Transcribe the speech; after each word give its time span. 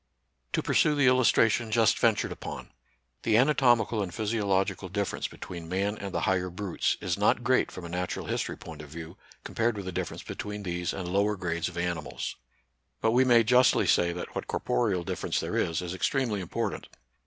To 0.53 0.63
pursue 0.63 0.95
the 0.95 1.05
illustration 1.05 1.69
just 1.69 1.99
ventured 1.99 2.31
upon: 2.31 2.71
The 3.21 3.37
anatomical 3.37 4.01
and 4.01 4.11
physiological 4.11 4.89
difference 4.89 5.27
be 5.27 5.37
tween 5.37 5.69
man 5.69 5.95
and 5.95 6.11
the 6.11 6.21
higher 6.21 6.49
brutes 6.49 6.97
is 7.01 7.19
not 7.19 7.43
great 7.43 7.69
from 7.71 7.85
a 7.85 7.89
natural 7.89 8.25
history 8.25 8.57
point 8.57 8.81
of 8.81 8.89
view, 8.89 9.15
compared 9.43 9.77
with 9.77 9.85
the 9.85 9.91
difference 9.91 10.23
between 10.23 10.63
these 10.63 10.91
and 10.91 11.07
lower 11.07 11.35
grades 11.35 11.69
of 11.69 11.77
animals; 11.77 12.35
but 12.99 13.11
we 13.11 13.23
may 13.23 13.43
justly 13.43 13.85
say 13.85 14.11
that 14.11 14.33
what 14.33 14.47
corporeal 14.47 15.03
difference 15.03 15.39
there 15.39 15.55
is 15.55 15.83
is 15.83 15.93
extremely 15.93 16.41
important. 16.41 16.87